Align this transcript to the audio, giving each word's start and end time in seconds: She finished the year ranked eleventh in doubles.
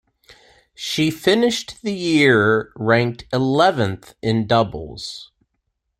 She 0.73 1.11
finished 1.11 1.83
the 1.83 1.93
year 1.93 2.73
ranked 2.75 3.25
eleventh 3.31 4.15
in 4.23 4.47
doubles. 4.47 5.31